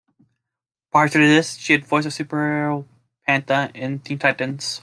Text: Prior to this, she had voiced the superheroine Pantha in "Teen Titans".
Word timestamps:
Prior 0.91 1.07
to 1.09 1.19
this, 1.19 1.57
she 1.57 1.73
had 1.73 1.85
voiced 1.85 2.05
the 2.17 2.23
superheroine 2.25 2.87
Pantha 3.29 3.69
in 3.75 3.99
"Teen 3.99 4.17
Titans". 4.17 4.79